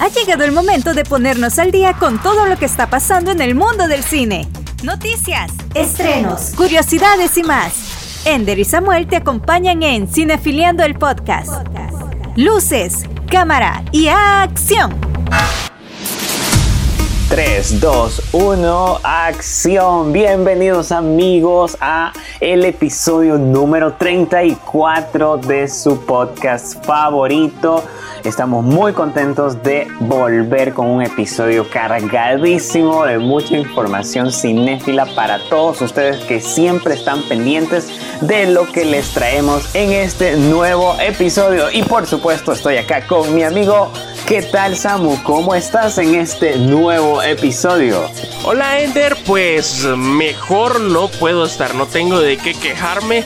[0.00, 3.40] Ha llegado el momento de ponernos al día con todo lo que está pasando en
[3.40, 4.46] el mundo del cine.
[4.82, 8.24] Noticias, estrenos, curiosidades y más.
[8.24, 11.50] Ender y Samuel te acompañan en Cinefiliando el podcast.
[12.36, 14.96] Luces, cámara y acción.
[17.38, 20.12] 3, 2, 1, acción.
[20.12, 27.84] Bienvenidos amigos a el episodio número 34 de su podcast favorito.
[28.24, 35.80] Estamos muy contentos de volver con un episodio cargadísimo de mucha información cinéfila para todos
[35.80, 37.88] ustedes que siempre están pendientes
[38.20, 41.70] de lo que les traemos en este nuevo episodio.
[41.70, 43.92] Y por supuesto estoy acá con mi amigo
[44.28, 45.22] ¿Qué tal Samu?
[45.22, 47.27] ¿Cómo estás en este nuevo episodio?
[48.44, 53.24] Hola Ender, pues mejor no puedo estar, no tengo de qué quejarme.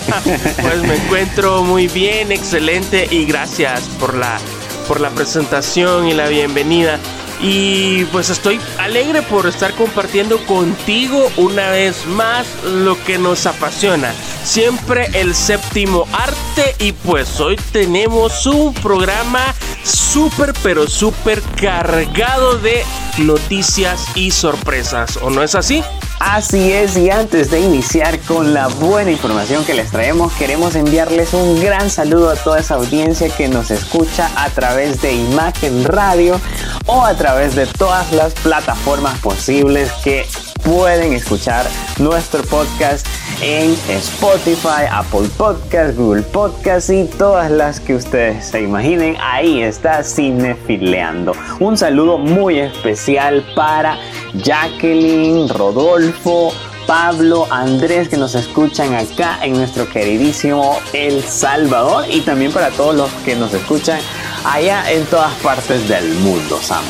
[0.62, 4.38] pues me encuentro muy bien, excelente y gracias por la
[4.86, 6.98] por la presentación y la bienvenida.
[7.42, 14.12] Y pues estoy alegre por estar compartiendo contigo una vez más lo que nos apasiona.
[14.44, 22.84] Siempre el séptimo arte y pues hoy tenemos un programa súper pero súper cargado de
[23.18, 25.18] noticias y sorpresas.
[25.22, 25.82] ¿O no es así?
[26.20, 31.32] Así es, y antes de iniciar con la buena información que les traemos, queremos enviarles
[31.32, 36.38] un gran saludo a toda esa audiencia que nos escucha a través de Imagen Radio
[36.84, 40.26] o a través de todas las plataformas posibles que
[40.70, 41.66] pueden escuchar
[41.98, 43.04] nuestro podcast
[43.42, 49.16] en Spotify, Apple Podcast, Google Podcast y todas las que ustedes se imaginen.
[49.20, 51.32] Ahí está Cinefileando.
[51.58, 53.98] Un saludo muy especial para
[54.34, 56.52] Jacqueline, Rodolfo,
[56.86, 62.94] Pablo, Andrés que nos escuchan acá en nuestro queridísimo El Salvador y también para todos
[62.94, 63.98] los que nos escuchan
[64.44, 66.84] allá en todas partes del mundo, Sam.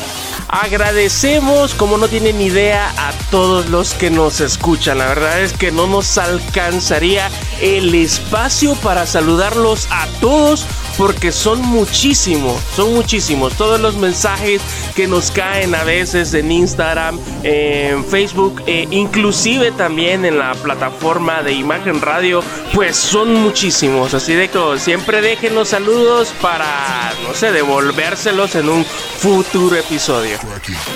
[0.51, 4.97] Agradecemos, como no tienen idea, a todos los que nos escuchan.
[4.97, 7.31] La verdad es que no nos alcanzaría
[7.61, 10.67] el espacio para saludarlos a todos
[10.97, 13.53] porque son muchísimos, son muchísimos.
[13.53, 14.61] Todos los mensajes
[14.93, 21.43] que nos caen a veces en Instagram, en Facebook, e inclusive también en la plataforma
[21.43, 24.13] de Imagen Radio, pues son muchísimos.
[24.13, 30.40] Así de que siempre dejen los saludos para, no sé, devolvérselos en un futuro episodio.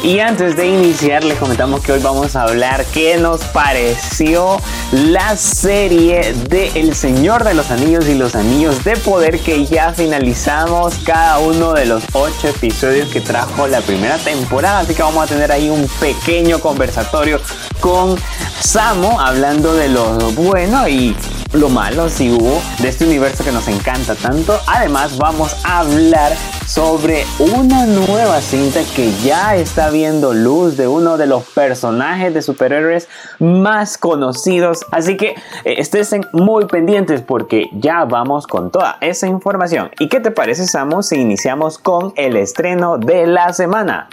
[0.03, 4.57] Y antes de iniciar, les comentamos que hoy vamos a hablar qué nos pareció
[4.91, 9.93] la serie de El Señor de los Anillos y los Anillos de Poder que ya
[9.93, 14.79] finalizamos cada uno de los ocho episodios que trajo la primera temporada.
[14.79, 17.39] Así que vamos a tener ahí un pequeño conversatorio
[17.79, 18.15] con
[18.59, 21.15] Samo hablando de lo bueno y
[21.53, 24.59] lo malo si hubo de este universo que nos encanta tanto.
[24.67, 31.17] Además vamos a hablar sobre una nueva cinta que ya está viendo luz de uno
[31.17, 33.07] de los personajes de superhéroes
[33.39, 34.79] más conocidos.
[34.91, 39.91] Así que eh, estén muy pendientes porque ya vamos con toda esa información.
[39.99, 44.09] ¿Y qué te parece, Samu, si iniciamos con el estreno de la semana?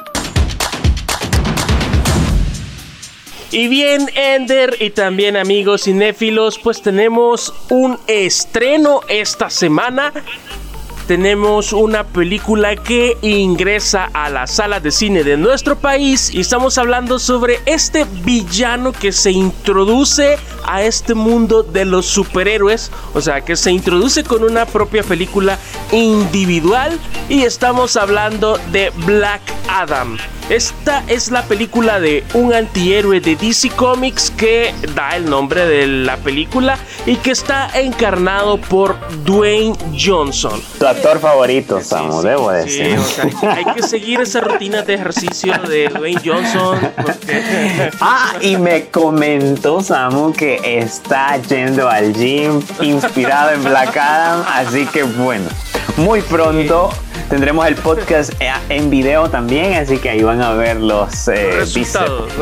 [3.51, 10.13] Y bien, Ender y también amigos cinéfilos, pues tenemos un estreno esta semana
[11.07, 16.79] tenemos una película que ingresa a la sala de cine de nuestro país y estamos
[16.79, 23.41] hablando sobre este villano que se introduce a este mundo de los superhéroes, o sea,
[23.41, 25.59] que se introduce con una propia película
[25.91, 26.99] individual
[27.29, 30.19] y estamos hablando de Black Adam.
[30.53, 35.87] Esta es la película de un antihéroe de DC Comics que da el nombre de
[35.87, 36.77] la película
[37.07, 40.63] y que está encarnado por Dwayne Johnson.
[40.79, 42.99] Tu actor favorito, Samu, debo decir.
[43.49, 46.79] hay que seguir esa rutina de ejercicio de Dwayne Johnson.
[48.03, 54.85] ah, y me comentó Samu que está yendo al gym inspirado en Black Adam, así
[54.85, 55.49] que bueno,
[55.97, 56.91] muy pronto
[57.33, 58.35] tendremos el podcast
[58.69, 61.65] en video también, así que ahí van a ver los eh,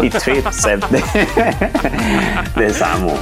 [0.02, 0.91] y triceps
[2.56, 3.12] de, Samu.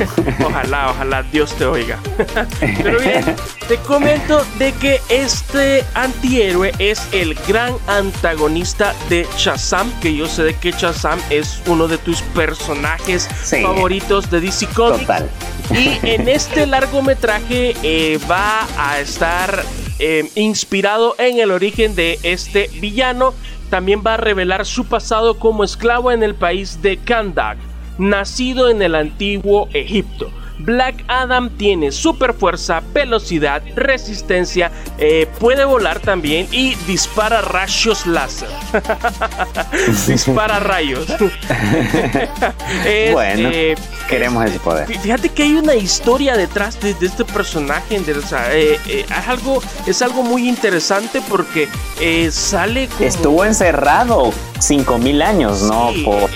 [0.45, 1.99] Ojalá, ojalá Dios te oiga.
[2.61, 3.25] Pero bien,
[3.67, 10.45] te comento de que este antihéroe es el gran antagonista de Shazam, que yo sé
[10.45, 13.29] de que Shazam es uno de tus personajes
[13.63, 15.01] favoritos de DC Comics.
[15.01, 15.31] Total.
[15.71, 19.65] Y en este largometraje eh, va a estar
[20.01, 23.35] eh, inspirado en el origen de este villano.
[23.71, 27.59] También va a revelar su pasado como esclavo en el país de Kandak,
[27.99, 30.31] nacido en el antiguo Egipto.
[30.59, 38.49] Black Adam tiene super fuerza, velocidad, resistencia, eh, puede volar también y dispara rayos láser.
[40.07, 41.07] dispara rayos.
[43.13, 43.75] bueno, eh,
[44.09, 44.87] queremos ese poder.
[44.87, 48.01] Fíjate que hay una historia detrás de, este personaje.
[48.53, 51.69] Eh, es, algo, es algo muy interesante porque
[52.31, 55.93] sale Estuvo encerrado 5000 años, ¿no?
[56.05, 56.31] por,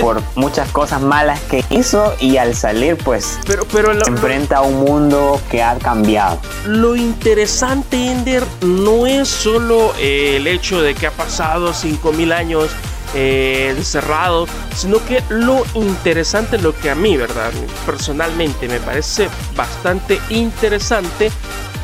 [0.00, 4.62] por muchas cosas malas que hizo y al salir pues pero, pero se enfrenta a
[4.62, 6.40] un mundo que ha cambiado.
[6.66, 12.70] Lo interesante, Ender, no es solo eh, el hecho de que ha pasado 5000 años
[13.14, 14.46] eh, encerrado,
[14.76, 17.50] sino que lo interesante, lo que a mí, ¿verdad?
[17.84, 21.32] Personalmente me parece bastante interesante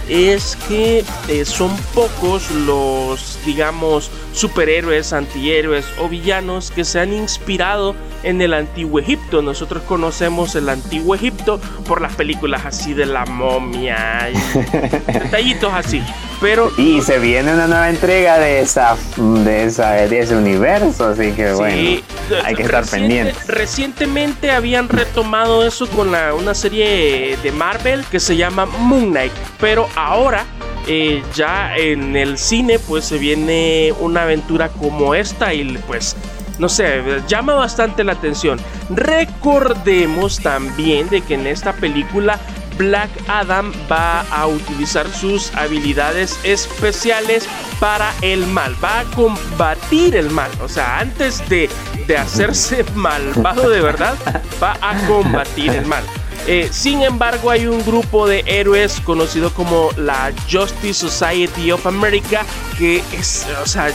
[0.08, 7.94] es que eh, son pocos los, digamos, superhéroes, antihéroes o villanos que se han inspirado
[8.22, 9.42] en el antiguo Egipto.
[9.42, 14.58] Nosotros conocemos el antiguo Egipto por las películas así de la momia y
[15.12, 16.02] detallitos así.
[16.40, 21.32] Pero y se viene una nueva entrega de esa de esa de ese universo, así
[21.32, 22.02] que bueno,
[22.44, 23.46] hay que estar pendientes.
[23.46, 29.32] Recientemente habían retomado eso con la, una serie de Marvel que se llama Moon Knight,
[29.60, 30.44] pero ahora
[30.86, 36.16] eh, ya en el cine pues se viene una aventura como esta y pues
[36.58, 38.58] no sé, llama bastante la atención.
[38.90, 42.38] Recordemos también de que en esta película
[42.76, 47.48] Black Adam va a utilizar sus habilidades especiales
[47.80, 51.68] para el mal, va a combatir el mal, o sea, antes de,
[52.06, 54.14] de hacerse malvado de verdad,
[54.62, 56.04] va a combatir el mal.
[56.46, 62.44] Eh, sin embargo, hay un grupo de héroes conocido como la Justice Society of America
[62.78, 63.90] que es, o sea,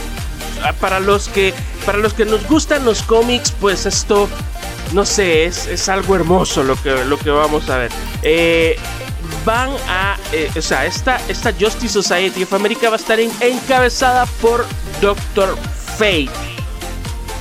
[0.81, 1.53] para los que,
[1.85, 4.27] para los que nos gustan los cómics, pues esto,
[4.93, 7.91] no sé, es, es algo hermoso lo que, lo que vamos a ver.
[8.21, 8.77] Eh,
[9.45, 14.25] van a, eh, o sea, esta, esta Justice Society of America va a estar encabezada
[14.41, 14.65] por
[15.01, 15.57] Doctor
[15.97, 16.29] Fate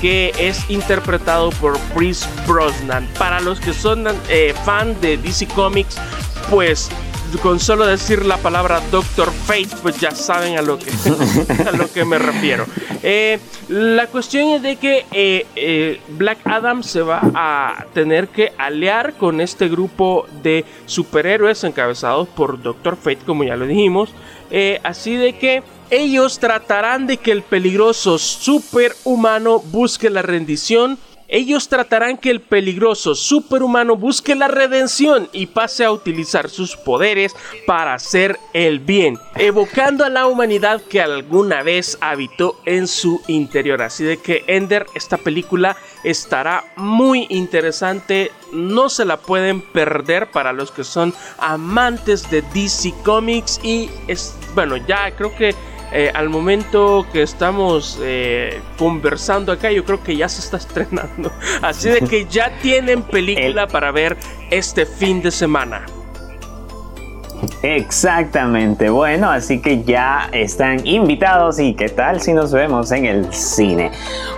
[0.00, 3.06] que es interpretado por Chris Brosnan.
[3.18, 5.96] Para los que son eh, fan de DC Comics,
[6.48, 6.88] pues
[7.38, 10.90] con solo decir la palabra Doctor Fate, pues ya saben a lo que,
[11.68, 12.66] a lo que me refiero.
[13.02, 13.38] Eh,
[13.68, 19.40] la cuestión es de que eh, Black Adam se va a tener que aliar con
[19.40, 24.10] este grupo de superhéroes encabezados por Doctor Fate, como ya lo dijimos.
[24.82, 30.98] así de que ellos tratarán de que el peligroso superhumano busque la rendición.
[31.30, 37.36] Ellos tratarán que el peligroso superhumano busque la redención y pase a utilizar sus poderes
[37.66, 43.80] para hacer el bien, evocando a la humanidad que alguna vez habitó en su interior.
[43.80, 50.52] Así de que Ender, esta película estará muy interesante, no se la pueden perder para
[50.52, 55.54] los que son amantes de DC Comics y es, bueno, ya creo que
[55.92, 61.32] eh, al momento que estamos eh, conversando acá, yo creo que ya se está estrenando.
[61.62, 64.16] Así de que ya tienen película para ver
[64.50, 65.86] este fin de semana.
[67.62, 73.32] Exactamente, bueno, así que ya están invitados y qué tal si nos vemos en el
[73.32, 73.90] cine.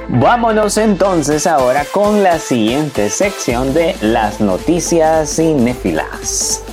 [0.09, 6.65] Vámonos entonces ahora con la siguiente sección de las noticias cinéfilas.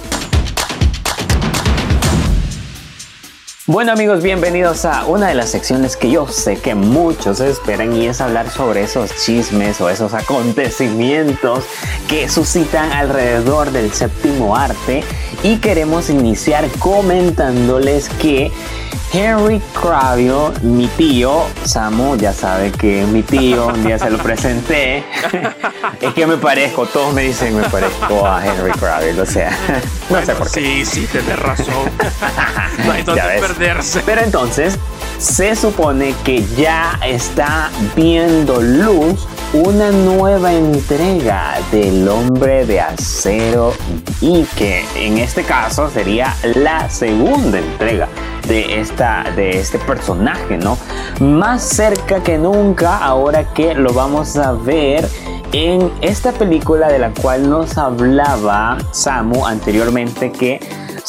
[3.72, 8.08] Bueno amigos, bienvenidos a una de las secciones que yo sé que muchos esperan y
[8.08, 11.66] es hablar sobre esos chismes o esos acontecimientos
[12.08, 15.04] que suscitan alrededor del séptimo arte.
[15.44, 18.52] Y queremos iniciar comentándoles que
[19.12, 25.04] Henry Cavill, mi tío, Samu, ya sabe que mi tío, un día se lo presenté.
[26.02, 29.58] es que me parezco, todos me dicen me parezco a Henry Cavill, o sea,
[30.10, 30.62] no sé por qué.
[30.62, 31.90] Sí, sí, tienes razón.
[32.86, 34.02] no hay donde perderse.
[34.06, 34.78] Pero entonces,
[35.18, 43.74] se supone que ya está viendo luz una nueva entrega del hombre de acero
[44.22, 48.08] y que en este caso sería la segunda entrega
[48.48, 50.78] de, esta, de este personaje, ¿no?
[51.20, 55.10] Más cerca que nunca ahora que lo vamos a ver
[55.52, 60.60] en esta película de la cual nos hablaba Samu anteriormente que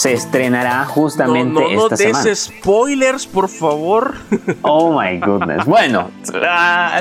[0.00, 4.14] se estrenará justamente no, no, esta no des spoilers, por favor.
[4.62, 5.66] Oh my goodness.
[5.66, 6.10] Bueno,
[6.42, 7.00] ah,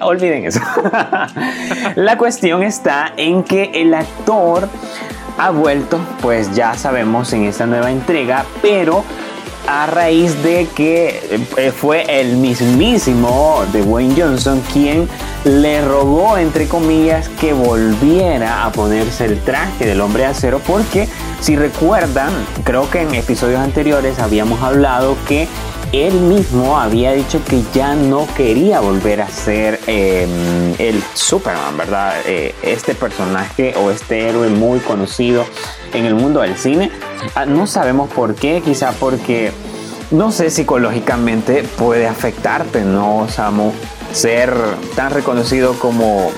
[0.00, 0.60] olviden eso.
[1.96, 4.68] La cuestión está en que el actor
[5.38, 9.04] ha vuelto, pues ya sabemos en esta nueva entrega, pero
[9.66, 15.08] a raíz de que eh, fue el mismísimo de Wayne Johnson quien
[15.44, 21.08] le rogó, entre comillas, que volviera a ponerse el traje del hombre de acero porque
[21.40, 22.32] si recuerdan,
[22.64, 25.48] creo que en episodios anteriores habíamos hablado que
[25.92, 32.14] él mismo había dicho que ya no quería volver a ser em, el Superman, ¿verdad?
[32.26, 35.44] Eh, este personaje o este héroe muy conocido
[35.92, 36.90] en el mundo del cine.
[37.34, 39.52] Ah, no sabemos por qué, quizá porque,
[40.10, 43.72] no sé, psicológicamente puede afectarte, ¿no, Samu?
[44.12, 44.54] Ser
[44.96, 46.30] tan reconocido como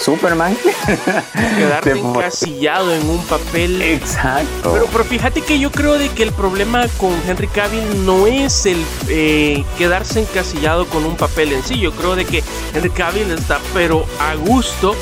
[0.00, 0.56] Superman.
[1.56, 3.82] Quedarte encasillado en un papel.
[3.82, 4.72] Exacto.
[4.72, 8.66] Pero, pero fíjate que yo creo de que el problema con Henry Cavill no es
[8.66, 11.78] el eh, quedarse encasillado con un papel en sí.
[11.78, 12.42] Yo creo de que
[12.74, 14.96] Henry Cavill está pero a gusto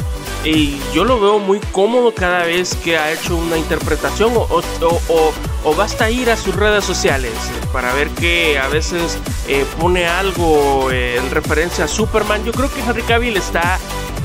[0.44, 5.32] y yo lo veo muy cómodo cada vez que ha hecho una interpretación o, o,
[5.64, 7.32] o, basta ir a sus redes sociales
[7.72, 12.44] para ver que a veces eh, pone algo eh, en referencia a Superman.
[12.44, 13.78] Yo creo que Henry Cavill está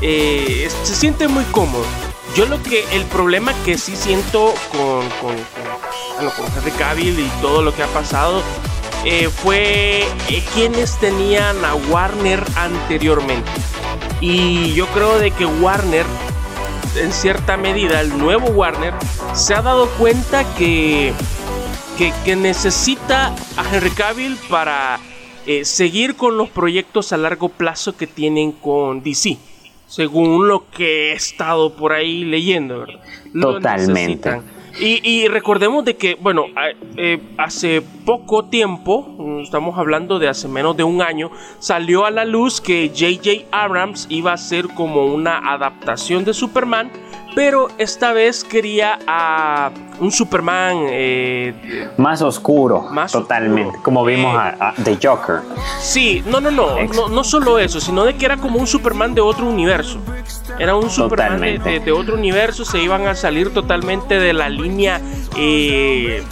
[0.05, 1.85] eh, se siente muy cómodo.
[2.35, 5.35] Yo lo que, el problema que sí siento con, con,
[6.29, 8.43] con, Henry Cavill y todo lo que ha pasado
[9.05, 13.49] eh, fue eh, quienes tenían a Warner anteriormente.
[14.19, 16.05] Y yo creo de que Warner,
[16.97, 18.93] en cierta medida, el nuevo Warner,
[19.33, 21.13] se ha dado cuenta que,
[21.97, 24.99] que, que necesita a Henry Cavill para
[25.63, 29.37] seguir con los proyectos a largo plazo que tienen con DC
[29.93, 32.99] según lo que he estado por ahí leyendo, ¿verdad?
[33.39, 34.41] Totalmente.
[34.79, 36.45] Y, recordemos de que, bueno,
[36.97, 42.25] eh, hace poco tiempo, estamos hablando de hace menos de un año, salió a la
[42.25, 46.91] luz que JJ Abrams iba a ser como una adaptación de Superman
[47.35, 54.55] pero esta vez quería a un Superman eh, más oscuro, más totalmente, como vimos eh,
[54.59, 55.41] a, The Joker.
[55.79, 59.21] Sí, no, no, no, no, solo eso, sino de que era como un Superman de
[59.21, 59.99] otro universo.
[60.59, 65.01] Era un Superman de, otro universo, se iban a salir totalmente de la línea.
[65.37, 66.23] Eh,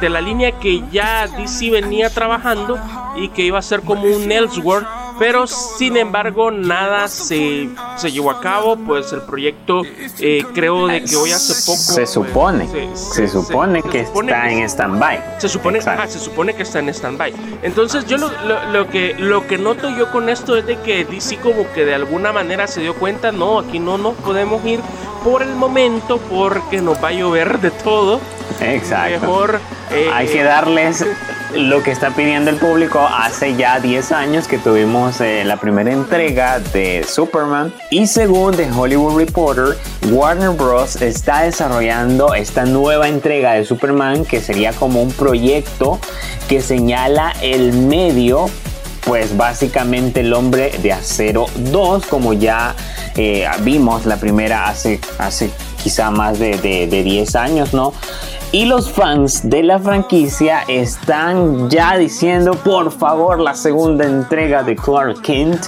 [0.00, 2.78] de, la línea que ya DC venía trabajando
[3.16, 4.86] y que iba a ser como un Elseworld
[5.18, 9.82] pero sin embargo nada se, se llevó a cabo, pues el proyecto
[10.18, 11.78] eh, creo de que hoy hace poco...
[11.78, 15.36] Se pues, supone, se, supone que está en stand-by.
[15.38, 17.32] Se supone, se supone que está en stand-by.
[17.62, 18.30] Entonces yo lo,
[18.72, 21.94] lo, que, lo que noto yo con esto es de que DC como que de
[21.94, 24.80] alguna manera se dio cuenta, no, aquí no nos podemos ir
[25.22, 28.20] por el momento porque nos va a llover de todo.
[28.60, 29.20] Exacto.
[29.20, 29.60] Mejor...
[29.90, 31.04] Eh, Hay que darles
[31.56, 35.92] lo que está pidiendo el público hace ya 10 años que tuvimos eh, la primera
[35.92, 39.76] entrega de Superman y según The Hollywood Reporter,
[40.10, 41.00] Warner Bros.
[41.02, 45.98] está desarrollando esta nueva entrega de Superman que sería como un proyecto
[46.48, 48.46] que señala el medio
[49.04, 52.74] pues básicamente el hombre de acero 2 como ya
[53.16, 55.50] eh, vimos la primera hace, hace
[55.84, 57.92] quizá más de, de, de 10 años, ¿no?
[58.52, 64.76] Y los fans de la franquicia están ya diciendo por favor la segunda entrega de
[64.76, 65.66] Clark Kent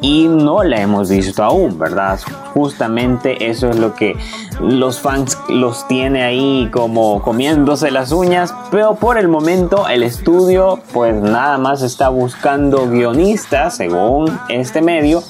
[0.00, 2.20] y no la hemos visto aún, ¿verdad?
[2.54, 4.16] Justamente eso es lo que
[4.60, 10.78] los fans los tiene ahí como comiéndose las uñas, pero por el momento el estudio
[10.92, 15.24] pues nada más está buscando guionistas según este medio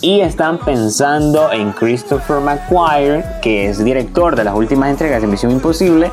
[0.00, 5.52] y están pensando en Christopher McQuire, que es director de las últimas entregas de Misión
[5.52, 6.10] Imposible,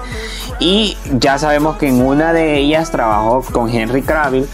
[0.59, 4.47] y ya sabemos que en una de ellas trabajó con Henry Cavill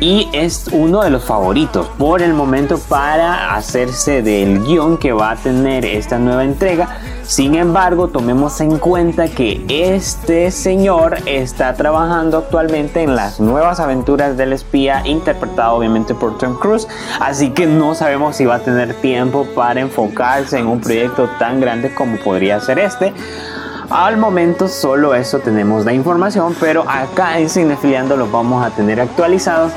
[0.00, 5.32] y es uno de los favoritos por el momento para hacerse del guion que va
[5.32, 6.88] a tener esta nueva entrega.
[7.22, 14.36] Sin embargo, tomemos en cuenta que este señor está trabajando actualmente en las nuevas aventuras
[14.36, 16.88] del espía, interpretado obviamente por Tom Cruise,
[17.20, 21.60] así que no sabemos si va a tener tiempo para enfocarse en un proyecto tan
[21.60, 23.12] grande como podría ser este.
[23.90, 29.00] Al momento solo eso tenemos la información, pero acá en Cinefiliando los vamos a tener
[29.00, 29.72] actualizados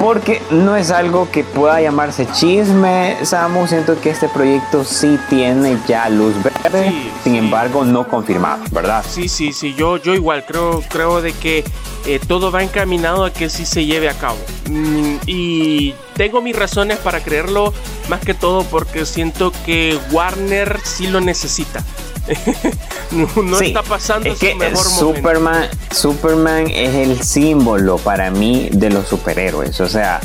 [0.00, 3.68] porque no es algo que pueda llamarse chisme, Samu.
[3.68, 6.92] Siento que este proyecto sí tiene ya luz verde,
[7.22, 9.04] sin embargo no confirmado, ¿verdad?
[9.08, 11.62] Sí, sí, sí, yo, yo igual creo, creo de que
[12.04, 14.38] eh, todo va encaminado a que sí se lleve a cabo.
[14.68, 17.72] Mm, y tengo mis razones para creerlo,
[18.08, 21.84] más que todo porque siento que Warner sí lo necesita.
[23.10, 29.80] no, está pasando es que Superman, Superman es el símbolo para mí de los superhéroes.
[29.80, 30.20] O sea,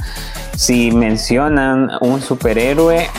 [0.55, 3.09] si mencionan un superhéroe,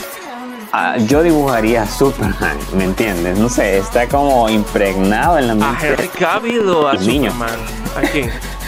[0.71, 3.37] ah, yo dibujaría a Superman, ¿me entiendes?
[3.37, 5.87] No sé, está como impregnado en la mente.
[5.87, 7.59] ¿A Henry Cavill o a Superman?
[7.95, 8.31] ¿A quién?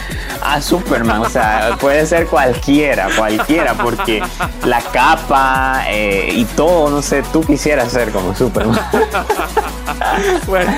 [0.42, 1.22] a Superman.
[1.22, 4.22] O sea, puede ser cualquiera, cualquiera, porque
[4.66, 8.80] la capa eh, y todo, no sé, tú quisieras ser como Superman.
[10.48, 10.72] bueno,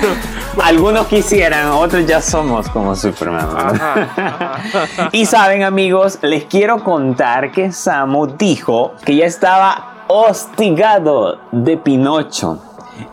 [0.62, 3.48] algunos quisieran, otros ya somos como Superman.
[5.12, 12.58] y saben, amigos, les quiero contar que Samu dijo que ya estaba hostigado de Pinocho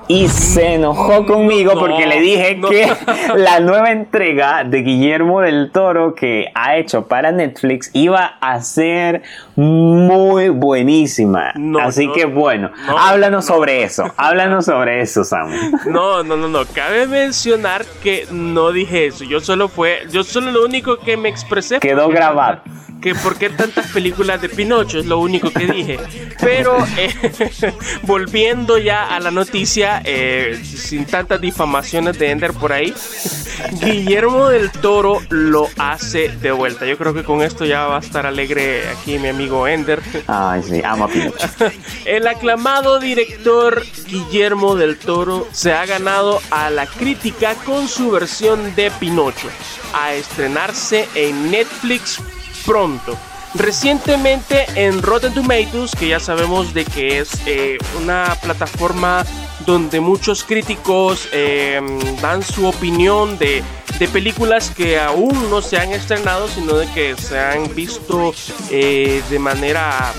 [0.08, 2.92] y se enojó conmigo porque le dije que
[3.36, 9.24] la nueva entrega de Guillermo del Toro que ha hecho para Netflix iba a ser
[9.56, 11.54] muy buenísima.
[11.82, 15.50] Así que bueno, háblanos sobre eso, háblanos sobre eso, Sam.
[15.88, 20.52] No, no, no, no, cabe mencionar que no dije eso, yo solo fue, yo solo
[20.52, 22.62] lo único que me expresé quedó grabado
[23.02, 26.00] que por qué tantas películas de Pinocho, es lo único que dije.
[26.40, 27.12] Pero eh,
[28.04, 32.94] volviendo ya a la noticia, eh, sin tantas difamaciones de Ender por ahí,
[33.82, 36.86] Guillermo del Toro lo hace de vuelta.
[36.86, 40.02] Yo creo que con esto ya va a estar alegre aquí mi amigo Ender.
[40.28, 41.48] Ay, sí, amo a Pinocho.
[42.06, 48.76] El aclamado director Guillermo del Toro se ha ganado a la crítica con su versión
[48.76, 49.48] de Pinocho,
[49.94, 52.20] a estrenarse en Netflix
[52.66, 53.18] pronto.
[53.54, 59.26] Recientemente en Rotten Tomatoes, que ya sabemos de que es eh, una plataforma
[59.66, 63.64] donde muchos críticos em, dan su opinión de,
[64.12, 68.34] películas que aún no se han estrenado, sino de que se han visto
[68.72, 70.12] eh, de manera,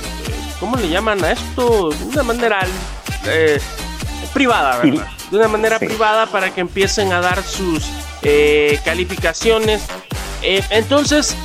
[0.61, 1.91] ¿cómo le llaman a esto?
[1.91, 2.61] De una manera
[3.27, 3.61] eh,
[4.33, 5.09] privada, ¿verdad?
[5.33, 7.85] De una manera privada para que empiecen a dar sus
[8.85, 9.83] calificaciones.
[10.43, 11.37] entonces,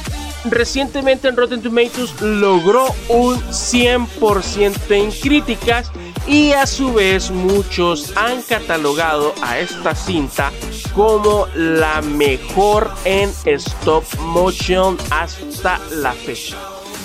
[0.45, 5.91] recientemente en Rotten Tomatoes logró un 100% en críticas
[6.27, 10.51] y a su vez muchos han catalogado a esta cinta
[10.93, 16.57] como la mejor en stop motion hasta la fecha.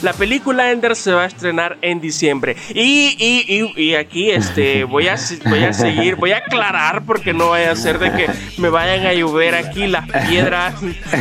[0.03, 2.57] La película Ender se va a estrenar en diciembre.
[2.75, 7.51] Y, y, y, aquí este, voy, a, voy a seguir, voy a aclarar porque no
[7.51, 8.27] vaya a ser de que
[8.59, 10.75] me vayan a llover aquí las piedras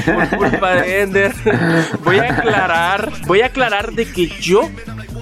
[0.05, 1.31] por culpa de Ender.
[2.03, 4.67] Voy a aclarar, voy a aclarar de que yo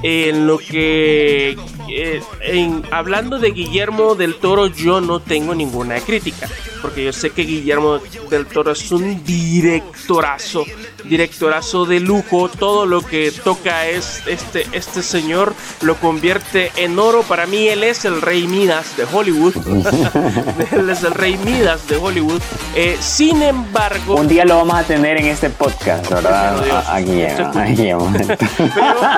[0.03, 1.58] en lo que
[1.89, 6.48] eh, en, hablando de Guillermo del Toro yo no tengo ninguna crítica
[6.81, 10.66] porque yo sé que Guillermo del Toro es un directorazo
[11.05, 12.50] directorazo de lujo.
[12.50, 17.24] Todo lo que toca es este, este señor lo convierte en oro.
[17.24, 19.55] Para mí él es el rey Midas de Hollywood.
[20.72, 22.42] él es el rey Midas de Hollywood.
[22.75, 24.16] Eh, sin embargo...
[24.16, 26.83] Un día lo vamos a tener en este podcast, ¿verdad?
[26.90, 27.24] Aquí,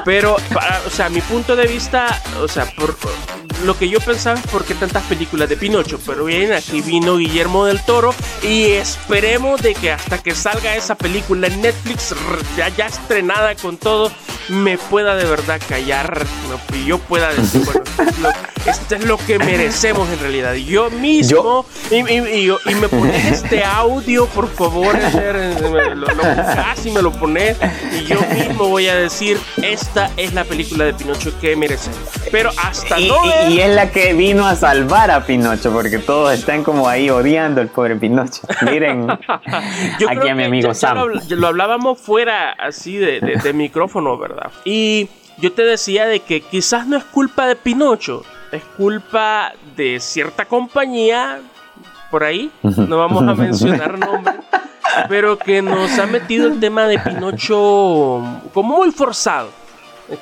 [0.06, 0.38] pero, pero
[0.86, 2.96] o sea, mi punto de vista, o sea, por
[3.63, 6.00] lo que yo pensaba es por qué tantas películas de Pinocho.
[6.06, 10.95] Pero bien, aquí vino Guillermo del Toro y esperemos de que hasta que salga esa
[10.95, 12.15] película en Netflix
[12.58, 14.12] ya, ya estrenada con todo,
[14.49, 16.25] me pueda de verdad callar
[16.73, 18.30] y yo pueda decir, bueno,
[18.65, 20.54] esto es lo que merecemos en realidad.
[20.54, 24.95] Yo mismo, y, y, me pones este audio, por favor,
[25.95, 27.58] lo, casi me lo pones,
[27.99, 31.99] y yo mismo voy a decir, esta es la película de Pinocho que merecemos.
[32.32, 36.34] Pero hasta y, no y, es la que vino a salvar a Pinocho, porque todos
[36.34, 38.41] están como ahí odiando al pobre Pinocho.
[38.62, 39.10] Miren,
[40.10, 41.10] aquí a mi amigo Sam.
[41.30, 44.31] lo, hablábamos fuera así de, de micrófono, ¿verdad?
[44.65, 50.00] Y yo te decía de que quizás no es culpa de Pinocho, es culpa de
[50.00, 51.39] cierta compañía
[52.10, 54.36] por ahí, no vamos a mencionar nombres,
[55.08, 58.22] pero que nos ha metido el tema de Pinocho
[58.54, 59.50] como muy forzado.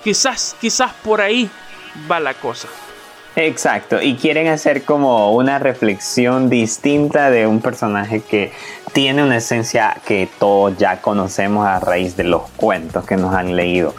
[0.04, 1.50] Quizás, quizás por ahí
[2.10, 2.68] va la cosa.
[3.42, 8.52] Exacto, y quieren hacer como una reflexión distinta de un personaje que
[8.92, 13.56] tiene una esencia que todos ya conocemos a raíz de los cuentos que nos han
[13.56, 13.96] leído.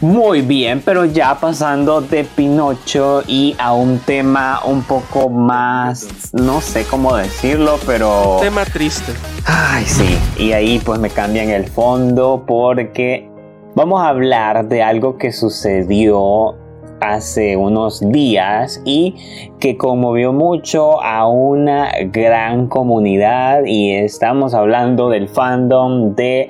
[0.00, 6.62] Muy bien, pero ya pasando de Pinocho y a un tema un poco más, no
[6.62, 8.38] sé cómo decirlo, pero...
[8.40, 9.12] Tema triste.
[9.44, 13.28] Ay, sí, y ahí pues me cambian el fondo porque
[13.74, 16.56] vamos a hablar de algo que sucedió
[17.00, 19.14] hace unos días y
[19.60, 26.48] que conmovió mucho a una gran comunidad y estamos hablando del fandom de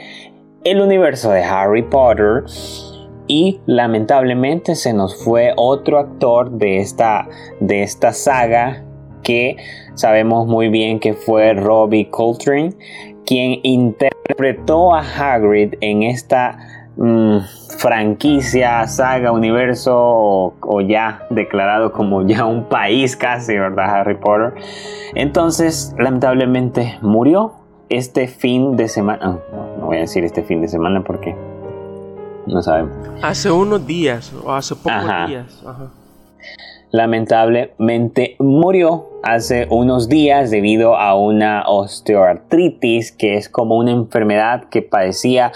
[0.64, 2.44] el universo de Harry Potter
[3.26, 7.28] y lamentablemente se nos fue otro actor de esta
[7.60, 8.84] de esta saga
[9.22, 9.56] que
[9.94, 12.72] sabemos muy bien que fue Robbie Coltrane
[13.26, 16.58] quien interpretó a Hagrid en esta
[16.98, 17.38] Mm,
[17.78, 19.94] franquicia, saga, universo
[20.60, 24.00] o, ya declarado como ya un país casi, ¿verdad?
[24.00, 24.54] Harry Potter.
[25.14, 27.52] Entonces, lamentablemente murió
[27.88, 29.38] este fin de semana.
[29.78, 31.36] No, voy a decir este fin de semana porque
[32.46, 32.92] no sabemos.
[33.22, 35.62] Hace unos días o hace pocos días.
[35.64, 35.90] Ajá
[36.90, 44.82] lamentablemente murió hace unos días debido a una osteoartritis que es como una enfermedad que
[44.82, 45.52] padecía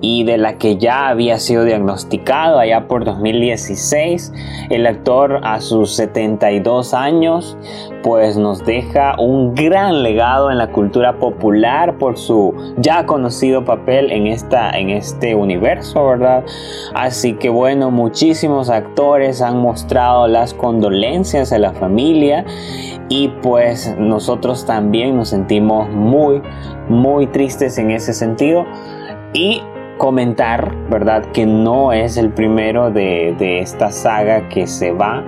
[0.00, 4.32] y de la que ya había sido diagnosticado allá por 2016.
[4.70, 7.56] El actor a sus 72 años
[8.02, 14.12] pues nos deja un gran legado en la cultura popular por su ya conocido papel
[14.12, 16.44] en, esta, en este universo, ¿verdad?
[16.94, 22.44] Así que bueno, muchísimos actores han mostrado las condolencias a la familia
[23.08, 26.42] y pues nosotros también nos sentimos muy,
[26.88, 28.64] muy tristes en ese sentido.
[29.32, 29.62] Y
[29.98, 31.24] comentar, ¿verdad?
[31.32, 35.22] Que no es el primero de, esta saga que se va.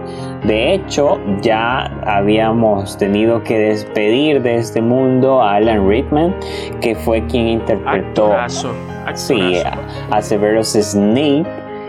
[0.44, 6.34] De hecho, ya habíamos tenido que despedir de este mundo a Alan Rickman,
[6.80, 11.46] que fue quien interpretó a Severus Snape,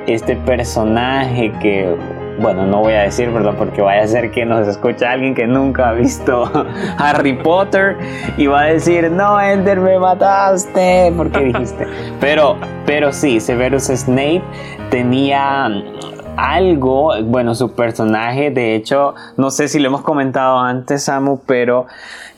[0.08, 1.96] este personaje que
[2.40, 3.56] bueno, no voy a decir, ¿verdad?
[3.58, 6.50] Porque vaya a ser que nos escucha alguien que nunca ha visto
[6.98, 7.98] Harry Potter
[8.38, 11.88] y va a decir, no, Ender, me mataste, porque dijiste.
[12.20, 14.42] Pero, pero sí, Severus Snape
[14.90, 15.70] tenía
[16.38, 21.88] algo, bueno, su personaje, de hecho, no sé si lo hemos comentado antes, Samu, pero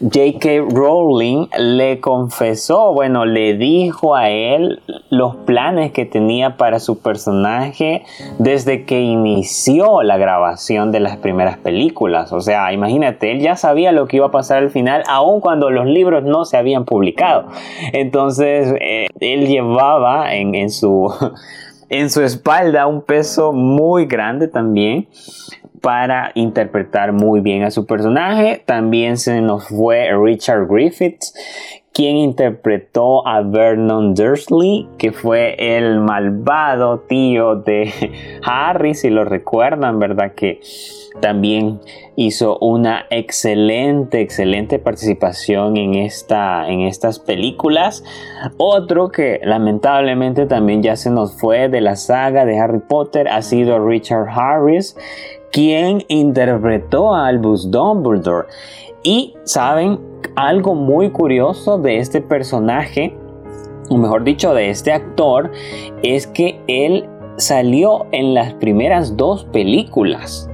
[0.02, 0.50] J.K.
[0.74, 8.04] Rowling le confesó, bueno, le dijo a él los planes que tenía para su personaje
[8.38, 12.32] desde que inició la grabación de las primeras películas.
[12.32, 15.70] O sea, imagínate, él ya sabía lo que iba a pasar al final, aun cuando
[15.70, 17.48] los libros no se habían publicado.
[17.92, 21.14] Entonces, eh, él llevaba en, en su
[21.90, 25.08] en su espalda un peso muy grande también
[25.82, 28.62] para interpretar muy bien a su personaje.
[28.66, 31.34] También se nos fue Richard Griffiths,
[31.94, 37.92] quien interpretó a Vernon Dursley, que fue el malvado tío de
[38.44, 40.34] Harry, si lo recuerdan, ¿verdad?
[40.36, 40.60] Que
[41.20, 41.80] también
[42.16, 48.04] hizo una excelente, excelente participación en, esta, en estas películas.
[48.58, 53.42] Otro que lamentablemente también ya se nos fue de la saga de Harry Potter ha
[53.42, 54.96] sido Richard Harris,
[55.52, 58.48] quien interpretó a Albus Dumbledore.
[59.04, 60.00] Y saben,
[60.36, 63.16] algo muy curioso de este personaje,
[63.90, 65.52] o mejor dicho, de este actor,
[66.04, 70.50] es que él salió en las primeras dos películas.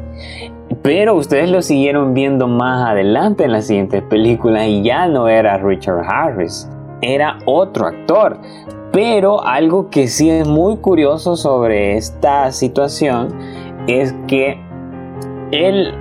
[0.82, 5.58] Pero ustedes lo siguieron viendo más adelante en las siguientes películas y ya no era
[5.58, 6.70] Richard Harris,
[7.02, 8.38] era otro actor.
[8.92, 13.28] Pero algo que sí es muy curioso sobre esta situación
[13.88, 14.58] es que
[15.52, 15.94] él,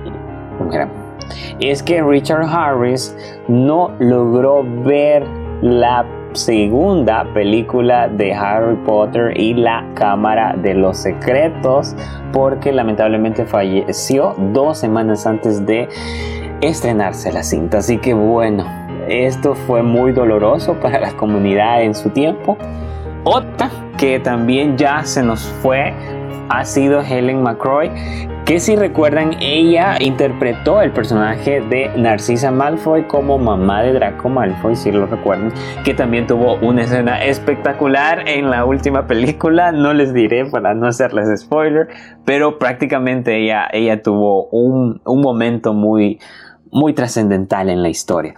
[1.59, 3.15] es que Richard Harris
[3.47, 5.27] no logró ver
[5.61, 11.95] la segunda película de Harry Potter y la Cámara de los Secretos
[12.31, 15.87] porque lamentablemente falleció dos semanas antes de
[16.61, 17.79] estrenarse la cinta.
[17.79, 18.65] Así que bueno,
[19.07, 22.57] esto fue muy doloroso para la comunidad en su tiempo.
[23.23, 25.93] Otra que también ya se nos fue
[26.49, 27.91] ha sido Helen McCroy,
[28.45, 34.75] que si recuerdan ella interpretó el personaje de Narcisa Malfoy como mamá de Draco Malfoy,
[34.75, 35.51] si lo recuerdan,
[35.83, 40.87] que también tuvo una escena espectacular en la última película, no les diré para no
[40.87, 41.87] hacerles spoiler,
[42.23, 46.19] pero prácticamente ella, ella tuvo un, un momento muy,
[46.71, 48.35] muy trascendental en la historia.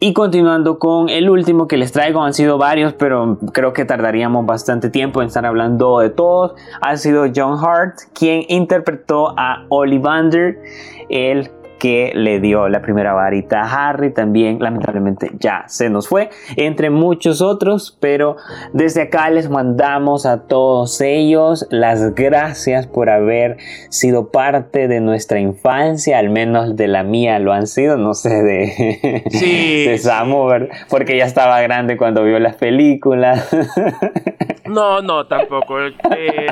[0.00, 4.46] Y continuando con el último que les traigo, han sido varios, pero creo que tardaríamos
[4.46, 6.54] bastante tiempo en estar hablando de todos.
[6.80, 10.60] Ha sido John Hart, quien interpretó a Ollivander,
[11.08, 16.30] el que le dio la primera varita a Harry, también lamentablemente ya se nos fue,
[16.56, 18.36] entre muchos otros, pero
[18.72, 25.40] desde acá les mandamos a todos ellos las gracias por haber sido parte de nuestra
[25.40, 30.48] infancia, al menos de la mía lo han sido, no sé de, sí, de Samu,
[30.88, 33.48] porque ya estaba grande cuando vio las películas.
[34.68, 35.80] No, no, tampoco.
[35.80, 36.46] Eh,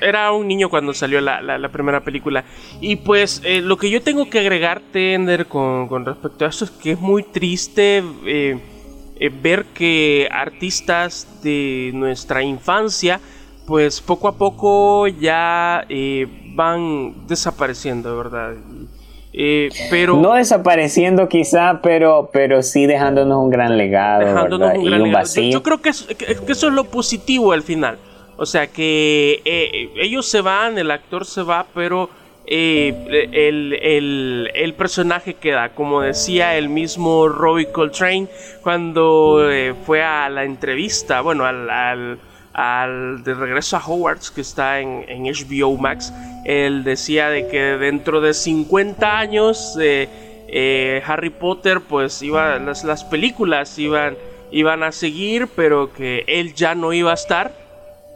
[0.00, 2.44] era un niño cuando salió la, primera película.
[2.80, 6.64] Y pues eh, lo que yo tengo que agregar, Tender, con, con respecto a eso
[6.64, 8.58] es que es muy triste eh,
[9.42, 13.20] ver que artistas de nuestra infancia,
[13.66, 15.86] pues poco a poco ya
[16.54, 18.54] van desapareciendo, ¿verdad?
[19.32, 24.26] Eh, pero, no desapareciendo quizá, pero, pero sí dejándonos un gran legado.
[24.26, 25.40] Dejándonos un gran legado.
[25.42, 26.08] Yo, creo que, eso
[26.48, 27.98] es lo positivo al final.
[28.36, 32.08] O sea que eh, ellos se van, el actor se va, pero
[32.52, 38.26] eh, el, personaje queda, como decía el mismo Robbie Coltrane
[38.60, 42.18] cuando eh, fue a la entrevista, bueno, al,
[42.52, 46.12] al, de regreso a Hogwarts que está en, HBO Max,
[46.44, 53.04] él decía de que dentro de 50 años eh, Harry Potter, pues iba, las, las
[53.04, 54.16] películas iban,
[54.50, 57.59] iban a seguir, pero que él ya no iba a estar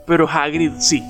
[0.07, 1.03] pero Hagrid sí.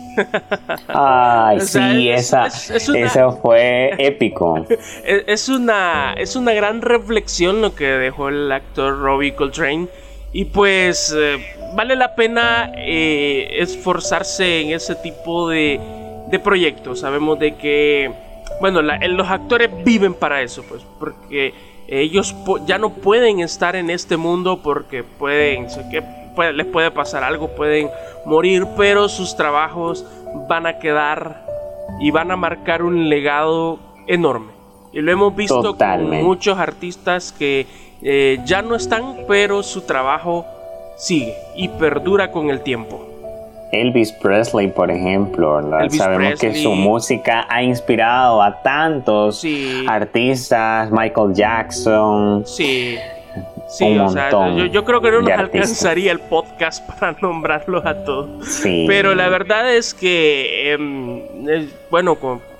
[0.88, 4.66] Ay, sí, esa, eso fue épico.
[5.04, 9.88] Es una, es una gran reflexión lo que dejó el actor Robbie Coltrane.
[10.32, 11.38] Y pues eh,
[11.74, 15.80] vale la pena eh, esforzarse en ese tipo de,
[16.28, 17.00] de proyectos.
[17.00, 18.10] Sabemos de que,
[18.60, 21.54] bueno, los actores viven para eso, pues, porque
[21.86, 22.34] ellos
[22.66, 26.23] ya no pueden estar en este mundo porque pueden, que
[26.54, 27.88] les puede pasar algo, pueden
[28.24, 30.06] morir, pero sus trabajos
[30.48, 31.44] van a quedar
[32.00, 34.52] y van a marcar un legado enorme.
[34.92, 37.66] Y lo hemos visto con muchos artistas que
[38.02, 40.46] eh, ya no están, pero su trabajo
[40.96, 43.04] sigue y perdura con el tiempo.
[43.72, 49.44] Elvis Presley, por ejemplo, sabemos que su música ha inspirado a tantos
[49.88, 52.46] artistas, Michael Jackson.
[52.46, 52.96] Sí.
[53.68, 58.28] Sí, o sea, yo, creo que no nos alcanzaría el podcast para nombrarlos a todos.
[58.62, 61.22] Pero la verdad es que, em,
[61.90, 62.16] bueno,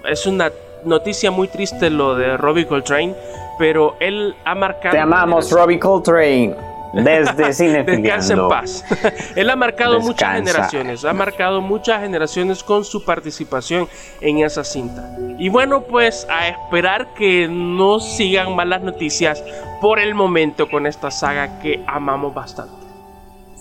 [0.08, 0.50] es una
[0.84, 3.14] noticia muy triste lo de Robbie Coltrane,
[3.58, 4.92] pero él ha marcado.
[4.92, 6.73] Te amamos, Robbie Coltrane.
[6.94, 8.85] Desde Descansa en paz.
[9.37, 13.88] Él ha marcado muchas generaciones, ha marcado muchas generaciones con su participación
[14.20, 15.16] en esa cinta.
[15.38, 19.42] Y bueno, pues a esperar que no sigan malas noticias
[19.80, 22.83] por el momento con esta saga que amamos bastante.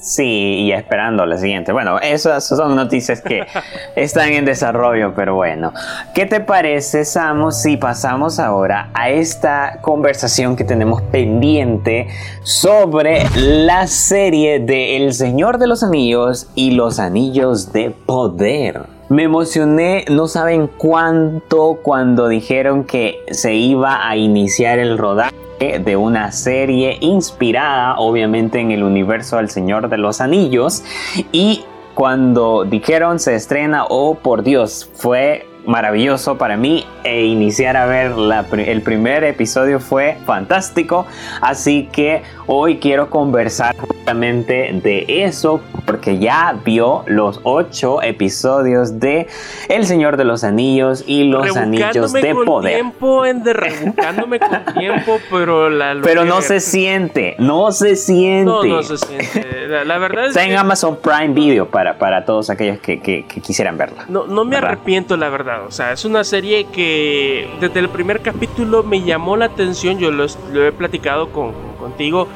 [0.03, 1.71] Sí, y esperando la siguiente.
[1.71, 3.45] Bueno, esas son noticias que
[3.95, 5.71] están en desarrollo, pero bueno.
[6.13, 12.09] ¿Qué te parece, Samu, si pasamos ahora a esta conversación que tenemos pendiente
[12.43, 18.81] sobre la serie de El Señor de los Anillos y los Anillos de Poder?
[19.07, 25.95] Me emocioné, no saben cuánto cuando dijeron que se iba a iniciar el rodaje de
[25.95, 30.83] una serie inspirada obviamente en el universo del Señor de los Anillos.
[31.31, 31.63] Y
[31.93, 38.13] cuando dijeron se estrena, oh por Dios, fue maravilloso para mí e iniciar a ver
[38.57, 41.05] el primer episodio fue fantástico.
[41.41, 49.27] Así que hoy quiero conversar justamente de eso porque ya vio los ocho episodios de
[49.69, 52.75] El Señor de los Anillos y los Anillos de con Poder.
[52.75, 58.45] Tiempo en de con tiempo, pero la pero no se siente, no se siente.
[58.45, 59.67] No, no se siente.
[59.85, 64.05] La, verdad Está en Amazon Prime Video para, para todos aquellos que, que, quisieran verla.
[64.07, 65.65] No, no me arrepiento, la verdad.
[65.65, 69.97] O sea, es una serie que desde el primer capítulo me llamó la atención.
[69.97, 71.53] Yo lo, he platicado con,
[71.83, 72.27] contigo.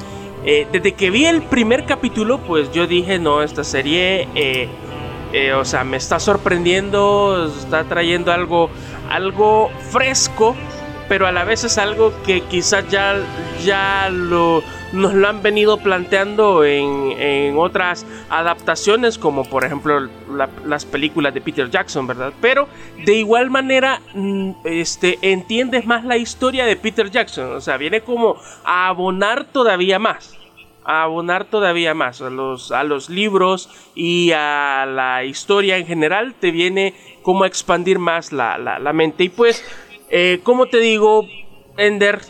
[0.45, 4.69] Eh, desde que vi el primer capítulo, pues yo dije, no, esta serie, eh,
[5.33, 8.69] eh, o sea, me está sorprendiendo, está trayendo algo,
[9.09, 10.55] algo fresco,
[11.09, 13.15] pero a la vez es algo que quizás ya,
[13.65, 20.07] ya lo, nos lo han venido planteando en, otras adaptaciones, como por ejemplo
[20.65, 22.33] las películas de Peter Jackson, ¿verdad?
[22.41, 22.67] Pero
[23.05, 28.01] de igual manera, mm, este, entiendes más la historia de Peter Jackson, o sea, viene
[28.01, 30.37] como a abonar todavía más
[30.87, 36.33] a abonar todavía más a los, a los libros y a la historia en general,
[36.39, 39.25] te viene como a expandir más la, mente.
[39.25, 39.65] Y pues,
[40.09, 41.27] eh, como te digo,
[41.75, 42.21] Ender,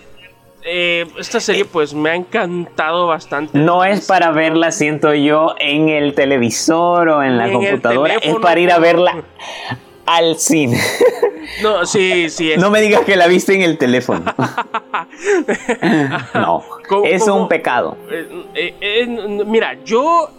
[0.69, 3.58] eh, esta serie pues me ha encantado bastante.
[3.58, 8.60] No es para verla, siento yo, en el televisor o en la computadora, es para
[8.60, 9.23] ir a verla
[10.06, 10.80] al cine.
[11.63, 12.51] No, sí, sí.
[12.58, 14.25] No me digas que la viste en el teléfono.
[16.34, 16.63] no,
[17.06, 17.97] es un pecado.
[18.53, 19.08] Eh, eh,
[19.45, 20.30] mira, yo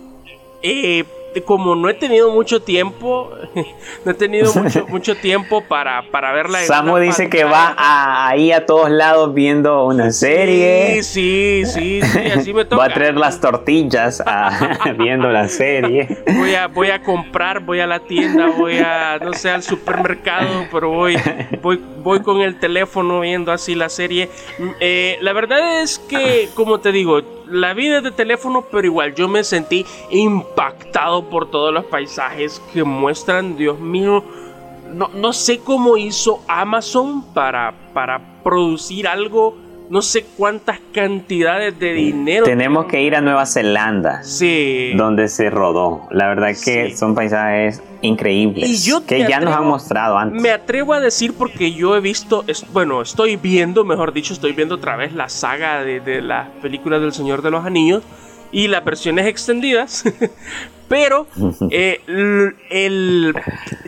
[1.43, 3.31] como no he tenido mucho tiempo,
[4.05, 6.61] no he tenido mucho, mucho tiempo para, para verla.
[6.61, 11.03] Samu dice que va ahí a todos lados viendo una serie.
[11.03, 12.77] Sí, sí, sí, así me toca.
[12.79, 14.23] Va a traer las tortillas
[14.97, 16.07] viendo la serie.
[16.37, 20.67] Voy a, voy a comprar, voy a la tienda, voy a, no sé, al supermercado,
[20.71, 21.17] pero voy,
[21.61, 24.29] voy, voy con el teléfono viendo así la serie.
[24.59, 29.15] Mm, eh, la verdad es que, como te digo, la vida de teléfono, pero igual
[29.15, 34.25] yo me sentí impactado por todos los paisajes que muestran, Dios mío.
[34.93, 39.55] No, no sé cómo hizo Amazon para, para producir algo
[39.91, 42.45] no sé cuántas cantidades de dinero.
[42.45, 44.23] Tenemos que ir a Nueva Zelanda.
[44.23, 44.93] Sí.
[44.97, 46.07] Donde se rodó.
[46.11, 48.89] La verdad que son paisajes increíbles.
[49.07, 50.41] que ya nos han mostrado antes.
[50.41, 54.77] Me atrevo a decir porque yo he visto, bueno, estoy viendo, mejor dicho, estoy viendo
[54.77, 58.03] otra vez la saga de, de las películas del Señor de los Anillos
[58.53, 60.05] y las versiones extendidas.
[60.89, 61.27] Pero
[61.71, 62.01] eh,
[62.71, 63.35] el,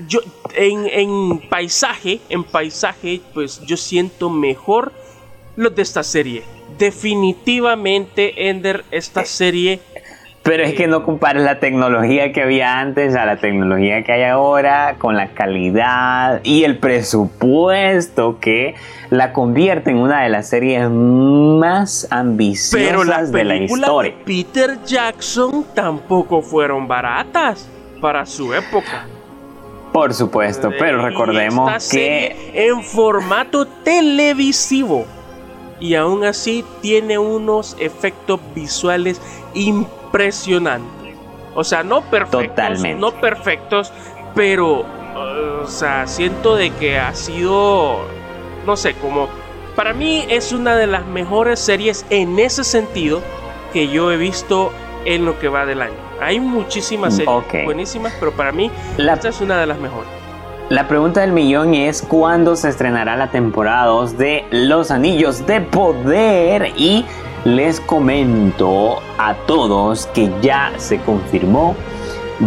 [0.07, 0.21] yo,
[0.55, 4.93] en, en, paisaje, en paisaje, pues yo siento mejor
[5.61, 6.43] los de esta serie.
[6.79, 9.81] Definitivamente, Ender, esta serie.
[10.43, 14.23] Pero es que no compares la tecnología que había antes a la tecnología que hay
[14.23, 18.75] ahora, con la calidad y el presupuesto que
[19.11, 24.13] la convierte en una de las series más ambiciosas de la historia.
[24.13, 27.69] De Peter Jackson tampoco fueron baratas
[28.01, 29.05] para su época.
[29.93, 35.05] Por supuesto, pero recordemos que en formato televisivo
[35.81, 39.21] y aún así tiene unos efectos visuales
[39.55, 41.17] impresionantes.
[41.55, 43.93] O sea, no perfectos, no perfectos,
[44.35, 44.85] pero
[45.63, 47.99] o sea, siento de que ha sido
[48.67, 49.29] no sé, como
[49.75, 53.23] para mí es una de las mejores series en ese sentido
[53.73, 54.73] que yo he visto
[55.05, 55.95] en lo que va del año.
[56.21, 60.20] Hay muchísimas series buenísimas, pero para mí esta es una de las mejores.
[60.71, 65.61] La pregunta del millón es cuándo se estrenará la temporada 2 de Los Anillos de
[65.61, 67.05] Poder y
[67.45, 71.75] les comento a todos que ya se confirmó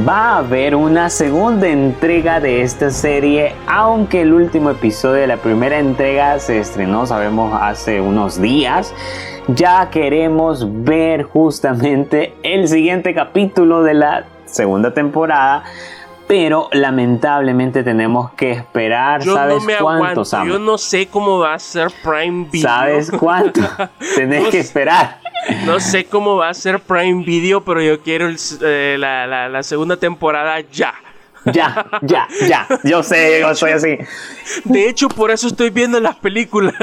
[0.07, 5.38] va a haber una segunda entrega de esta serie, aunque el último episodio de la
[5.38, 8.95] primera entrega se estrenó, sabemos, hace unos días.
[9.49, 15.65] Ya queremos ver justamente el siguiente capítulo de la segunda temporada
[16.33, 19.21] pero lamentablemente tenemos que esperar.
[19.21, 22.67] Yo ¿Sabes no me cuánto, Yo no sé cómo va a ser Prime Video.
[22.67, 23.61] ¿Sabes cuánto?
[24.15, 25.19] Tenés que esperar.
[25.67, 28.29] No sé cómo va a ser Prime Video, pero yo quiero
[28.61, 30.95] eh, la, la segunda temporada ya.
[31.45, 32.67] Ya, ya, ya.
[32.83, 33.99] Yo sé, yo soy así.
[34.63, 36.73] De hecho, por eso estoy viendo las películas.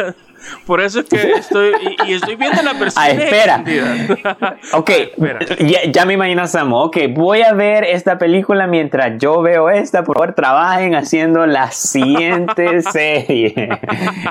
[0.67, 1.73] Por eso es que estoy.
[2.07, 3.07] Y, estoy viendo la persona.
[3.07, 3.65] Ah, espera.
[4.73, 4.91] ok,
[5.93, 6.77] Ya, me imagino Samu.
[6.77, 10.05] Ok, voy a ver esta película mientras yo veo esta.
[10.05, 13.69] Por favor, trabajen haciendo la siguiente serie.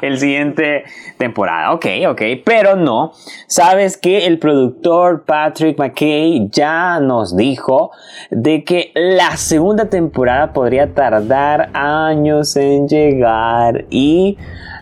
[0.02, 0.84] el siguiente
[1.17, 1.74] temporada.
[1.74, 2.22] Ok, ok.
[2.43, 3.12] Pero no.
[3.48, 7.91] Sabes que el productor Patrick McKay ya nos dijo
[8.30, 13.86] de que la segunda temporada podría tardar años en llegar.
[13.89, 14.38] Y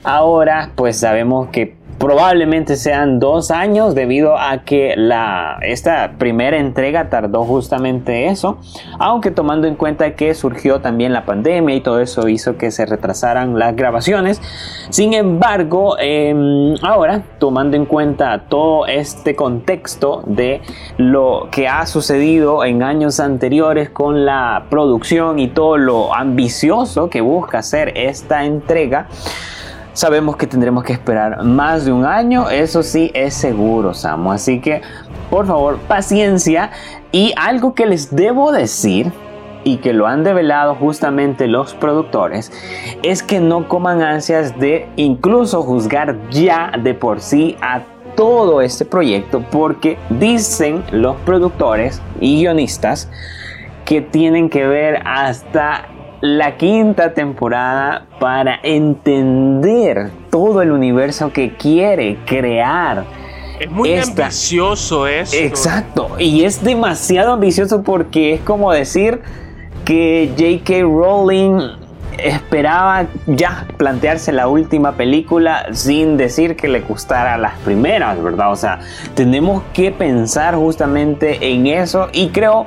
[0.08, 7.10] Ahora pues sabemos que probablemente sean dos años debido a que la, esta primera entrega
[7.10, 8.58] tardó justamente eso,
[9.00, 12.86] aunque tomando en cuenta que surgió también la pandemia y todo eso hizo que se
[12.86, 14.42] retrasaran las grabaciones.
[14.92, 20.62] Sin embargo, em, ahora tomando en cuenta todo este contexto de
[20.96, 27.20] lo que ha sucedido en años anteriores con la producción y todo lo ambicioso que
[27.20, 29.08] busca hacer esta entrega,
[29.98, 34.32] Sabemos que tendremos que esperar más de un año, eso sí es seguro, Samu.
[34.32, 34.84] Así que,
[35.32, 36.70] por favor, paciencia.
[37.12, 39.12] Y algo que les debo decir
[39.64, 42.52] y que lo han develado justamente los productores
[43.02, 47.82] es que no coman ansias de incluso juzgar ya de por sí a
[48.16, 53.10] todo este proyecto porque dicen los productores y guionistas
[53.84, 55.88] que tienen que ver hasta
[56.22, 63.06] la quinta temporada para entender todo el universo que quiere crear.
[63.60, 65.36] Es muy ambicioso eso.
[65.36, 69.22] Exacto, y es demasiado ambicioso porque es como decir
[69.86, 70.82] que J.K.
[70.82, 71.60] Rowling
[72.18, 78.52] esperaba ya plantearse la última película sin decir que le gustara las primeras, ¿verdad?
[78.52, 78.80] O sea,
[79.14, 82.66] tenemos que pensar justamente en eso y creo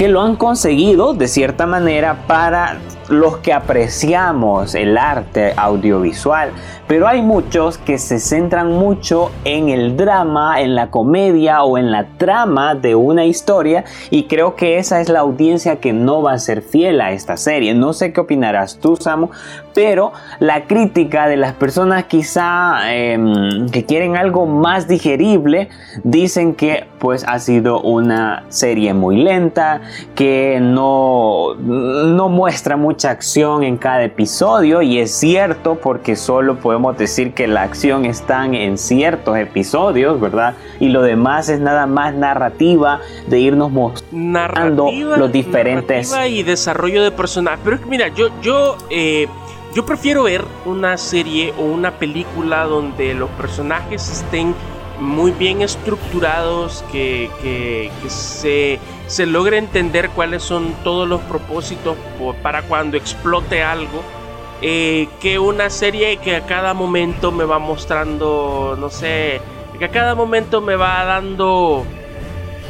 [0.00, 2.78] que lo han conseguido de cierta manera para
[3.10, 6.52] los que apreciamos el arte audiovisual,
[6.86, 11.90] pero hay muchos que se centran mucho en el drama, en la comedia o en
[11.90, 16.32] la trama de una historia y creo que esa es la audiencia que no va
[16.32, 17.74] a ser fiel a esta serie.
[17.74, 19.30] No sé qué opinarás tú, Samu,
[19.74, 25.68] pero la crítica de las personas quizá em, que quieren algo más digerible
[26.04, 29.80] dicen que pues ha sido una serie muy lenta,
[30.14, 36.98] que no, no muestra mucha acción en cada episodio y es cierto porque solo podemos
[36.98, 40.54] decir que la acción está en ciertos episodios, ¿verdad?
[40.80, 46.14] Y lo demás es nada más narrativa de irnos mostrando los diferentes...
[46.28, 47.60] y desarrollo de personajes.
[47.64, 48.28] Pero es que mira, yo...
[48.42, 49.26] yo eh,
[49.72, 54.52] yo prefiero ver una serie o una película donde los personajes estén
[55.00, 61.96] muy bien estructurados, que, se, se, logre entender cuáles son todos los propósitos
[62.42, 64.02] para cuando explote algo.
[64.62, 69.40] Eh, que una serie que a cada momento me va mostrando, no sé,
[69.78, 71.86] que a cada momento me va dando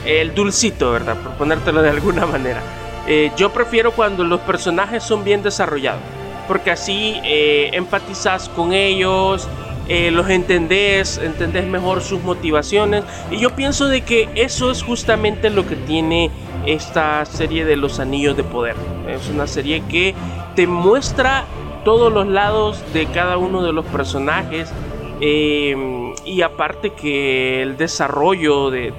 [0.07, 1.17] el dulcito, ¿verdad?
[1.17, 2.63] Por ponértelo de alguna manera.
[3.09, 6.03] Eh, yo prefiero cuando los personajes son bien desarrollados,
[6.47, 9.49] porque así eh, empatizas con ellos,
[9.89, 13.05] eh, los entendés, entendés mejor sus motivaciones.
[13.31, 16.31] Y yo pienso de que eso es justamente lo que tiene
[16.67, 18.77] esta serie de los anillos de poder.
[19.09, 20.15] Es una serie que
[20.55, 21.45] te muestra
[21.85, 24.73] todos los lados de cada uno de los personajes.
[25.21, 28.93] y aparte que el desarrollo de,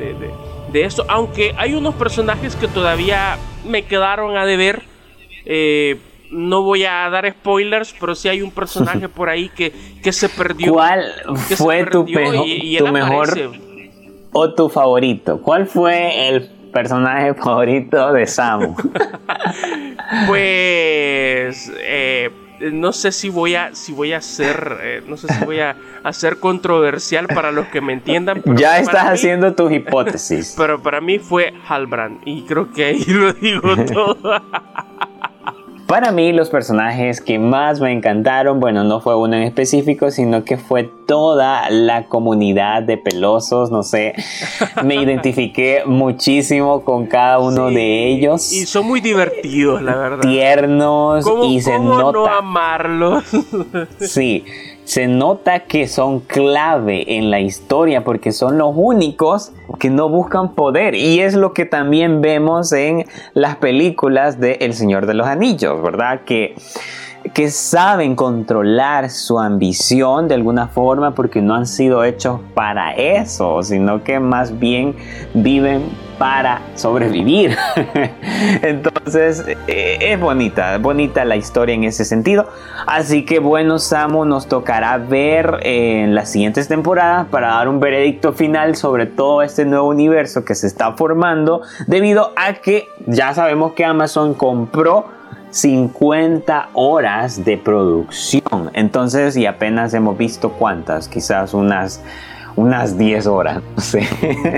[0.71, 1.05] de esto.
[1.07, 4.83] Aunque hay unos personajes que todavía me quedaron a deber.
[5.45, 5.97] Eh,
[6.31, 10.29] no voy a dar spoilers, pero sí hay un personaje por ahí que, que se
[10.29, 10.73] perdió.
[10.73, 11.05] ¿Cuál
[11.35, 13.51] fue tu, mejor
[14.31, 15.41] o tu favorito?
[15.41, 18.75] ¿Cuál fue el personaje favorito de Samu?
[20.27, 22.31] pues eh,
[22.71, 25.75] no sé si voy a si voy a ser eh, no sé si voy a
[26.03, 31.17] hacer controversial para los que me entiendan ya estás haciendo tus hipótesis pero para mí
[31.17, 34.43] fue Halbrand y creo que ahí lo digo todo
[35.91, 40.45] Para mí los personajes que más me encantaron, bueno, no fue uno en específico, sino
[40.45, 44.13] que fue toda la comunidad de pelosos, no sé,
[44.85, 48.53] me identifiqué muchísimo con cada uno de ellos.
[48.53, 50.21] Y son muy divertidos, la verdad.
[50.21, 52.19] Tiernos y se ¿cómo nota.
[52.19, 53.25] no amarlos?
[53.99, 54.45] sí
[54.91, 60.53] se nota que son clave en la historia porque son los únicos que no buscan
[60.53, 65.27] poder y es lo que también vemos en las películas de El Señor de los
[65.27, 66.23] Anillos, ¿verdad?
[66.25, 66.55] Que
[67.33, 73.63] que saben controlar su ambición de alguna forma porque no han sido hechos para eso,
[73.63, 74.97] sino que más bien
[75.33, 75.83] viven
[76.21, 77.57] para sobrevivir.
[78.61, 82.47] Entonces eh, es bonita, bonita la historia en ese sentido.
[82.85, 88.33] Así que bueno, Samu, nos tocará ver en las siguientes temporadas para dar un veredicto
[88.33, 93.73] final sobre todo este nuevo universo que se está formando debido a que ya sabemos
[93.73, 95.05] que Amazon compró
[95.49, 98.69] 50 horas de producción.
[98.73, 101.99] Entonces, y apenas hemos visto cuántas, quizás unas
[102.55, 103.61] unas 10 horas.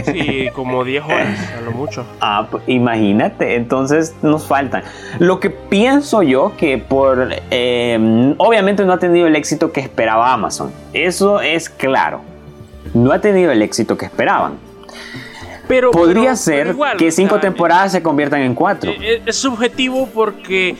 [0.05, 2.05] Sí, como 10 horas, a lo mucho.
[2.21, 4.83] Ah, imagínate, entonces nos faltan.
[5.19, 7.29] Lo que pienso yo que por...
[7.49, 10.71] Em, obviamente no ha tenido el éxito que esperaba Amazon.
[10.93, 12.21] Eso es claro.
[12.93, 14.53] No ha tenido el éxito que esperaban.
[15.67, 18.91] Pero, Podría ser que cinco temporadas se conviertan en cuatro.
[18.91, 20.75] Eh, eh, es subjetivo porque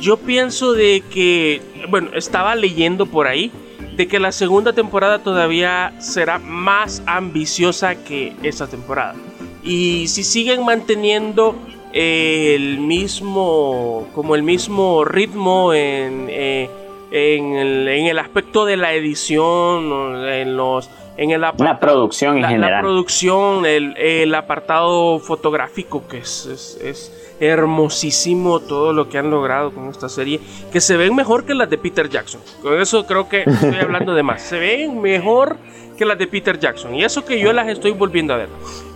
[0.00, 3.52] yo pienso de que, bueno, estaba leyendo por ahí
[3.96, 9.14] de que la segunda temporada todavía será más ambiciosa que esta temporada.
[9.62, 11.54] Y si siguen manteniendo
[11.92, 16.68] el mismo, como el mismo ritmo en, eh,
[17.12, 22.72] en, el, aspecto de la edición, en los en el la producción en general.
[22.72, 26.46] La producción, el, apartado fotográfico que es,
[26.82, 30.40] es, hermosísimo todo lo que han logrado con esta serie,
[30.72, 32.40] que se ven mejor que las de Peter Jackson.
[32.62, 34.42] Con eso creo que estoy hablando de más.
[34.42, 35.56] Se ven mejor
[35.96, 36.94] que las de Peter Jackson.
[36.94, 38.48] Y eso que yo las estoy volviendo a ver.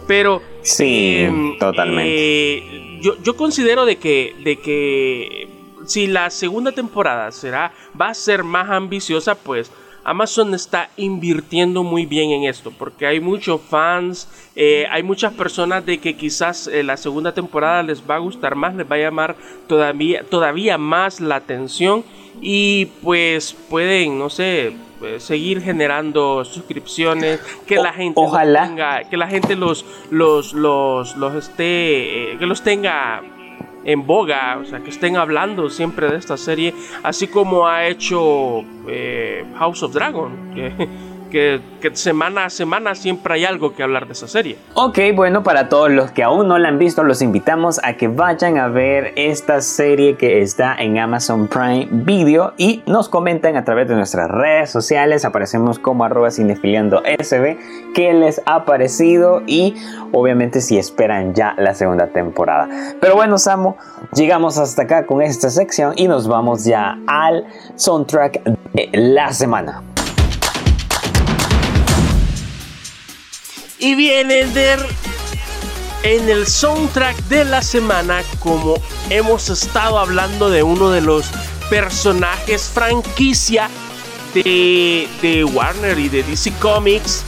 [0.07, 0.43] Pero...
[0.63, 2.11] Sí, em, totalmente.
[2.11, 5.49] Eh, yo, yo considero de que, de que
[5.87, 9.71] si la segunda temporada será, va a ser más ambiciosa, pues
[10.09, 15.85] Amazon está invirtiendo muy bien en esto porque hay muchos fans, eh, hay muchas personas
[15.85, 19.01] de que quizás eh, la segunda temporada les va a gustar más, les va a
[19.01, 19.37] llamar
[19.67, 22.05] todavía, todavía más la atención
[22.41, 29.03] y pues pueden, no sé, eh, seguir generando suscripciones, que la gente ojalá.
[29.11, 33.23] que la gente los los los los esté que los tenga
[33.85, 38.65] en boga, o sea, que estén hablando siempre de esta serie, así como ha hecho
[38.89, 40.33] eh, House of Dragon,
[41.31, 41.61] que,
[41.93, 44.59] semana a semana siempre hay algo que hablar de esa serie.
[44.75, 48.09] Ok, bueno, para todos los que aún no la han visto, los invitamos a que
[48.09, 53.65] vayan a ver esta serie que está en Amazon Prime Video y nos comenten a
[53.65, 57.03] través de nuestras redes sociales, aparecemos como arroba cinefiliando
[57.95, 59.75] qué les ha parecido y
[60.13, 62.69] obviamente si esperan ya la segunda temporada.
[63.01, 63.77] Pero bueno, Samu,
[64.15, 69.83] llegamos hasta acá con esta sección y nos vamos ya al soundtrack de la semana.
[73.79, 74.85] Y viene Ender
[76.03, 78.77] en el soundtrack de la semana, como
[79.11, 81.27] hemos estado hablando de uno de los
[81.71, 83.69] personajes franquicia
[84.35, 87.25] de, de Warner y de DC Comics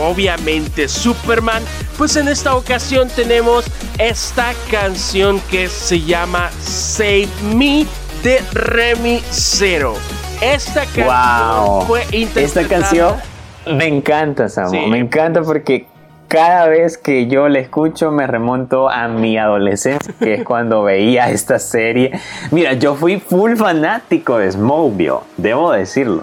[0.00, 1.62] obviamente Superman,
[1.98, 3.64] pues en esta ocasión tenemos
[3.98, 7.86] esta canción que se llama Save Me
[8.22, 9.94] de Remy Zero.
[10.40, 12.62] Esta canción fue interpretada.
[12.62, 13.29] Esta canción
[13.66, 14.86] me encanta, Samu.
[14.88, 15.86] Me encanta porque
[16.28, 21.30] cada vez que yo la escucho me remonto a mi adolescencia, que es cuando veía
[21.30, 22.12] esta serie.
[22.52, 26.22] Mira, yo fui full fanático de Smokeville, debo decirlo.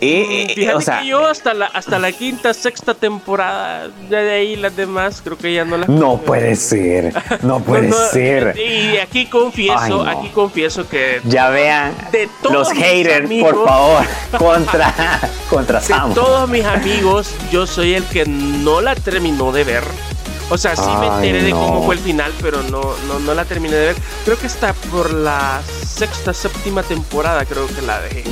[0.00, 4.74] Y, o sea, que yo hasta la, hasta la quinta, sexta temporada, de ahí las
[4.76, 5.88] demás, creo que ya no las.
[5.88, 8.56] No puede ser, no puede ser.
[8.58, 11.20] Y aquí confieso, aquí confieso que.
[11.24, 14.04] Ya vean de todos los haters, por favor,
[14.38, 16.10] contra, contra Sam.
[16.10, 19.84] De todos mis amigos, yo soy el que no la terminó de ver.
[20.50, 23.46] O sea, sí me enteré de cómo fue el final, pero no, no, no la
[23.46, 23.96] terminé de ver.
[24.24, 28.24] Creo que está por la sexta, séptima temporada, creo que la dejé.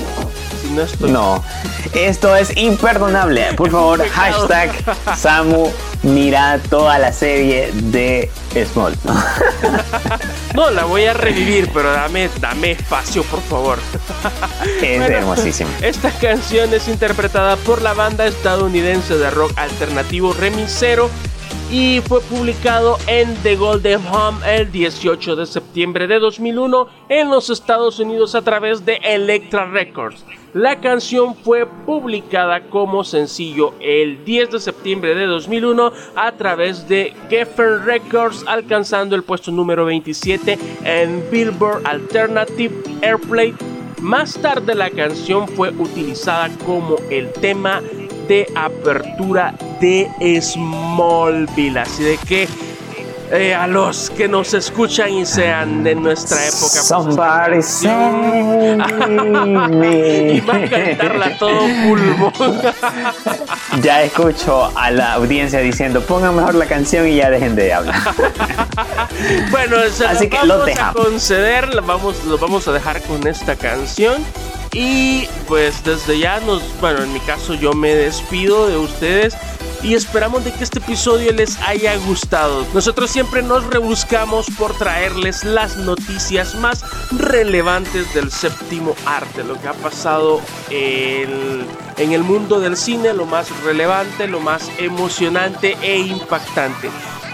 [1.09, 1.43] No,
[1.95, 3.55] esto es imperdonable.
[3.57, 4.73] Por favor, hashtag
[5.17, 5.71] Samu
[6.03, 8.31] mira toda la serie de
[8.73, 8.95] Small.
[10.55, 13.79] No, la voy a revivir, pero dame, dame espacio, por favor.
[14.83, 15.71] Es hermosísimo.
[15.81, 21.09] Esta canción es interpretada por la banda estadounidense de rock alternativo Remisero
[21.71, 27.49] y fue publicado en The Golden Home el 18 de septiembre de 2001 en los
[27.49, 30.25] Estados Unidos a través de Elektra Records.
[30.53, 37.15] La canción fue publicada como sencillo el 10 de septiembre de 2001 a través de
[37.29, 43.55] Geffen Records, alcanzando el puesto número 27 en Billboard Alternative Airplay.
[44.01, 47.81] Más tarde la canción fue utilizada como el tema
[48.27, 52.49] de apertura de Smallville, así de que
[53.33, 56.83] eh, a los que nos escuchan y sean de nuestra época.
[56.83, 58.77] Somebody save
[59.69, 60.33] me.
[60.35, 62.33] y va a cantarla todo pulmón.
[63.83, 68.01] ya escucho a la audiencia diciendo, pongan mejor la canción y ya dejen de hablar.
[69.53, 69.77] bueno,
[70.09, 74.25] Así que vamos a conceder, vamos, lo vamos a dejar con esta canción.
[74.73, 79.37] Y pues desde ya nos, bueno, en mi caso yo me despido de ustedes
[79.83, 82.67] y esperamos de que este episodio les haya gustado.
[82.75, 89.69] Nosotros siempre nos rebuscamos por traerles las noticias más relevantes del séptimo arte, lo que
[89.69, 91.65] ha pasado en,
[91.97, 96.91] en el mundo del cine, lo más relevante, lo más emocionante e impactante.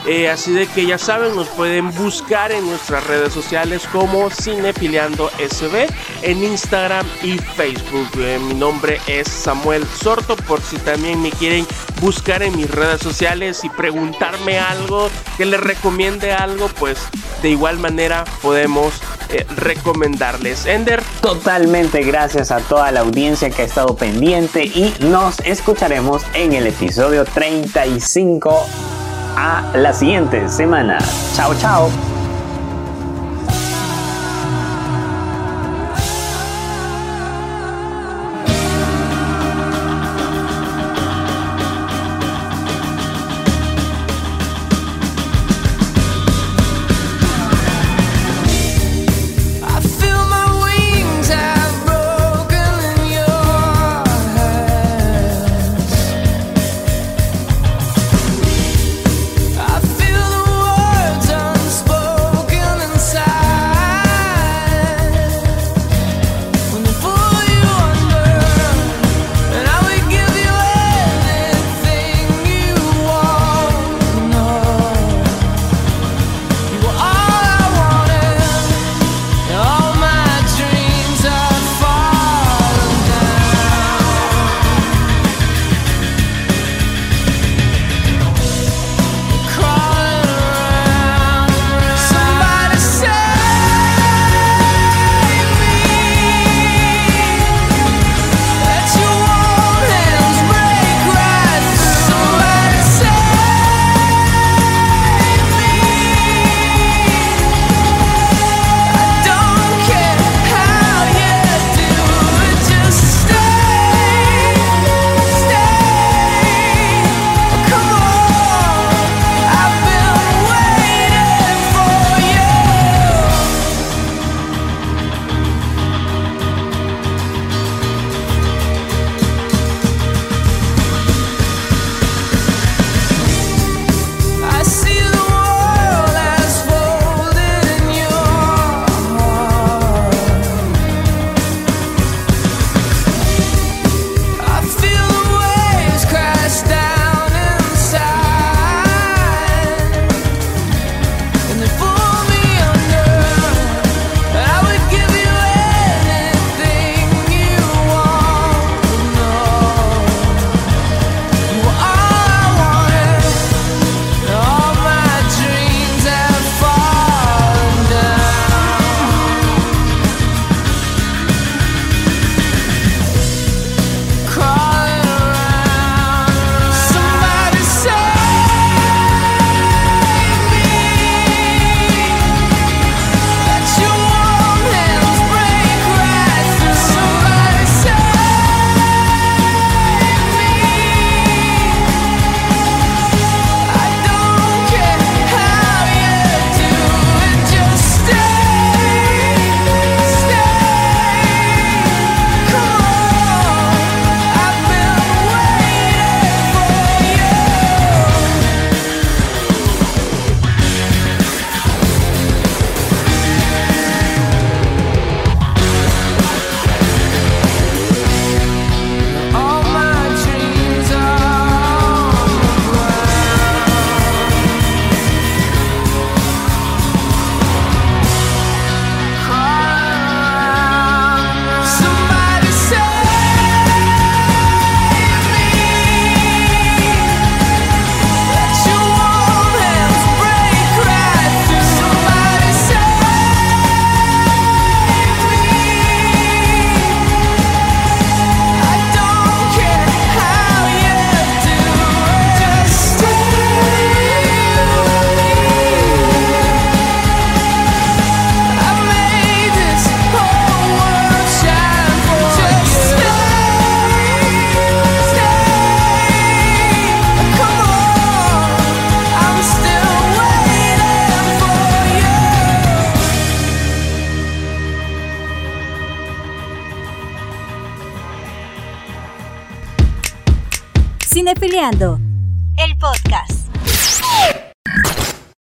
[0.06, 5.30] Eh, así de que ya saben, nos pueden buscar en nuestras redes sociales como Cinefiliando
[5.30, 5.88] SB
[6.22, 8.08] en Instagram y Facebook.
[8.18, 11.66] Eh, mi nombre es Samuel Sorto, por si también me quieren
[12.00, 16.98] buscar en mis redes sociales y preguntarme algo, que les recomiende algo, pues
[17.42, 18.94] de igual manera podemos
[19.28, 20.66] eh, recomendarles.
[20.66, 21.02] Ender.
[21.20, 26.68] Totalmente gracias a toda la audiencia que ha estado pendiente y nos escucharemos en el
[26.68, 28.66] episodio 35
[29.36, 30.98] a la siguiente semana.
[31.34, 32.15] Chao, chao.